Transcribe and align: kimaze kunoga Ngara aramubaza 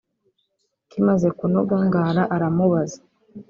kimaze 0.89 1.27
kunoga 1.37 1.75
Ngara 1.85 2.21
aramubaza 2.35 2.99